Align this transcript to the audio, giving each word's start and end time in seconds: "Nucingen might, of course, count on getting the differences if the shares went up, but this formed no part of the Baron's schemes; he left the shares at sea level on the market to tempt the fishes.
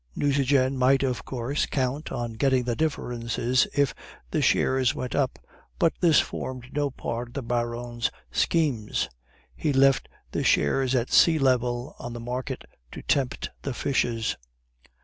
"Nucingen 0.15 0.77
might, 0.77 1.03
of 1.03 1.25
course, 1.25 1.67
count 1.67 2.11
on 2.11 2.33
getting 2.33 2.63
the 2.63 2.75
differences 2.75 3.67
if 3.75 3.93
the 4.31 4.41
shares 4.41 4.95
went 4.95 5.13
up, 5.13 5.37
but 5.77 5.93
this 5.99 6.19
formed 6.19 6.73
no 6.73 6.89
part 6.89 7.27
of 7.27 7.33
the 7.35 7.43
Baron's 7.43 8.09
schemes; 8.31 9.09
he 9.55 9.71
left 9.71 10.09
the 10.31 10.43
shares 10.43 10.95
at 10.95 11.11
sea 11.11 11.37
level 11.37 11.95
on 11.99 12.13
the 12.13 12.19
market 12.19 12.63
to 12.93 13.03
tempt 13.03 13.51
the 13.61 13.75
fishes. 13.75 14.37